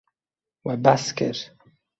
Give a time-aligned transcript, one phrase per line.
[0.67, 1.33] We behs kir.